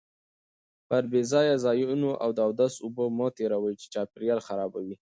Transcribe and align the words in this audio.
پر 0.89 1.03
بې 1.11 1.21
ځایه 1.31 1.55
ځایونو 1.65 2.09
د 2.35 2.39
اوداسه 2.47 2.77
اوبه 2.85 3.05
مه 3.17 3.27
تېروئ 3.37 3.73
چې 3.81 3.85
چاپیریال 3.93 4.39
خرابوي. 4.47 4.95